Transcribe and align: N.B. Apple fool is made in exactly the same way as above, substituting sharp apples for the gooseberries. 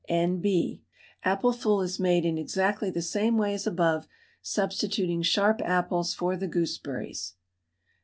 N.B. 0.09 0.81
Apple 1.23 1.53
fool 1.53 1.83
is 1.83 1.99
made 1.99 2.25
in 2.25 2.35
exactly 2.39 2.89
the 2.89 3.03
same 3.03 3.37
way 3.37 3.53
as 3.53 3.67
above, 3.67 4.07
substituting 4.41 5.21
sharp 5.21 5.61
apples 5.61 6.15
for 6.15 6.35
the 6.35 6.47
gooseberries. 6.47 7.35